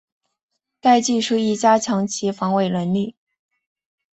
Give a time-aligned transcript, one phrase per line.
[0.79, 3.15] 该技术亦加强其防伪能力。